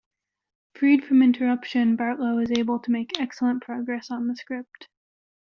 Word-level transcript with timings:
Freed 0.73 1.05
from 1.05 1.21
interruption, 1.21 1.95
Bartlow 1.95 2.41
is 2.41 2.49
able 2.57 2.79
to 2.79 2.89
make 2.89 3.19
excellent 3.21 3.61
progress 3.61 4.09
on 4.09 4.25
the 4.27 4.35
script. 4.35 4.87